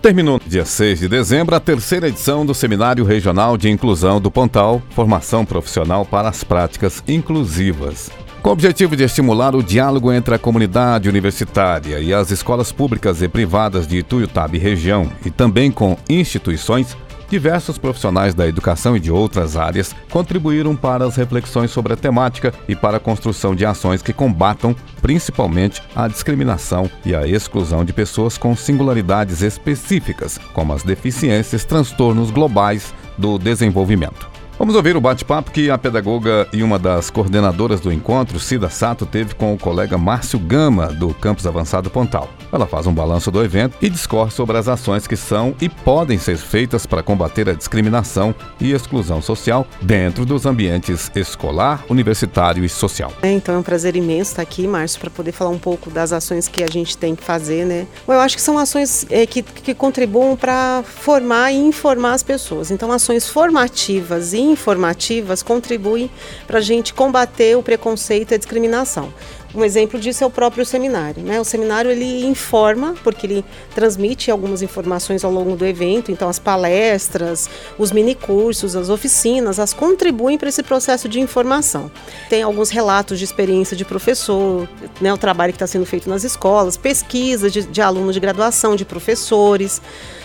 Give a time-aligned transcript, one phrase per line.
[0.00, 4.80] Terminou dia 6 de dezembro a terceira edição do Seminário Regional de Inclusão do Pontal,
[4.90, 8.08] Formação Profissional para as Práticas Inclusivas.
[8.40, 13.20] Com o objetivo de estimular o diálogo entre a comunidade universitária e as escolas públicas
[13.22, 16.96] e privadas de Ituiutaba e região, e também com instituições,
[17.28, 22.52] diversos profissionais da educação e de outras áreas contribuíram para as reflexões sobre a temática
[22.68, 27.92] e para a construção de ações que combatam principalmente a discriminação e a exclusão de
[27.92, 34.37] pessoas com singularidades específicas, como as deficiências, transtornos globais do desenvolvimento.
[34.58, 39.06] Vamos ouvir o bate-papo que a pedagoga e uma das coordenadoras do encontro, Cida Sato,
[39.06, 42.28] teve com o colega Márcio Gama, do Campus Avançado Pontal.
[42.50, 46.18] Ela faz um balanço do evento e discorre sobre as ações que são e podem
[46.18, 52.68] ser feitas para combater a discriminação e exclusão social dentro dos ambientes escolar, universitário e
[52.68, 53.12] social.
[53.22, 56.12] É, então é um prazer imenso estar aqui, Márcio, para poder falar um pouco das
[56.12, 57.86] ações que a gente tem que fazer, né?
[58.08, 62.72] Eu acho que são ações é, que, que contribuam para formar e informar as pessoas.
[62.72, 66.10] Então, ações formativas e informativas contribuem
[66.46, 69.12] para a gente combater o preconceito e a discriminação.
[69.58, 71.20] Um exemplo disso é o próprio seminário.
[71.20, 71.40] Né?
[71.40, 76.38] O seminário ele informa, porque ele transmite algumas informações ao longo do evento, então as
[76.38, 81.90] palestras, os minicursos, as oficinas, as contribuem para esse processo de informação.
[82.30, 84.68] Tem alguns relatos de experiência de professor,
[85.00, 88.76] né, o trabalho que está sendo feito nas escolas, pesquisa de, de alunos de graduação,
[88.76, 89.82] de professores.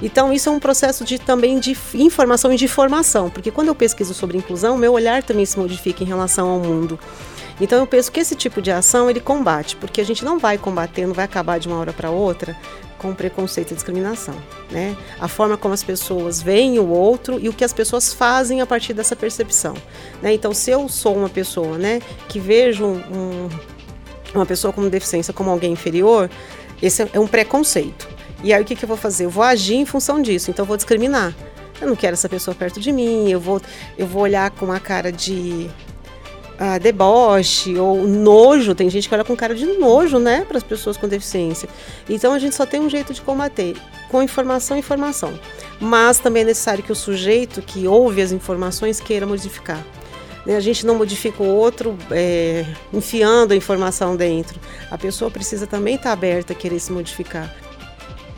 [0.00, 3.74] Então, isso é um processo de, também de informação e de formação, porque quando eu
[3.74, 6.96] pesquiso sobre inclusão, meu olhar também se modifica em relação ao mundo.
[7.60, 10.58] Então eu penso que esse tipo de ação ele combate, porque a gente não vai
[10.58, 12.56] combater, não vai acabar de uma hora para outra
[12.98, 14.34] com preconceito e discriminação,
[14.70, 14.96] né?
[15.20, 18.66] A forma como as pessoas veem o outro e o que as pessoas fazem a
[18.66, 19.74] partir dessa percepção,
[20.22, 20.32] né?
[20.32, 23.48] Então, se eu sou uma pessoa, né, que vejo um,
[24.34, 26.30] uma pessoa com deficiência como alguém inferior,
[26.82, 28.08] esse é um preconceito.
[28.42, 29.26] E aí o que, que eu vou fazer?
[29.26, 31.34] Eu vou agir em função disso, então eu vou discriminar.
[31.80, 33.60] Eu não quero essa pessoa perto de mim, eu vou,
[33.98, 35.68] eu vou olhar com uma cara de
[36.58, 38.74] ah, deboche ou nojo.
[38.74, 41.68] Tem gente que olha com cara de nojo, né, para as pessoas com deficiência.
[42.08, 43.76] Então a gente só tem um jeito de combater,
[44.10, 45.38] com informação informação.
[45.80, 49.84] Mas também é necessário que o sujeito que ouve as informações queira modificar.
[50.46, 54.58] Né, a gente não modifica o outro é, enfiando a informação dentro.
[54.90, 57.54] A pessoa precisa também estar aberta a querer se modificar.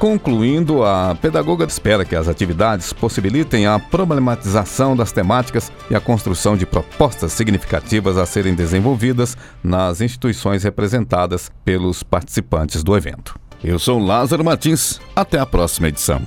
[0.00, 6.56] Concluindo, a pedagoga espera que as atividades possibilitem a problematização das temáticas e a construção
[6.56, 13.38] de propostas significativas a serem desenvolvidas nas instituições representadas pelos participantes do evento.
[13.62, 16.22] Eu sou Lázaro Martins, até a próxima edição.